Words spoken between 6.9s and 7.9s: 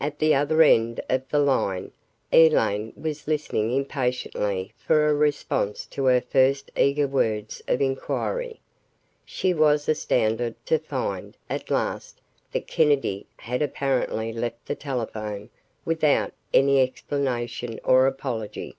words of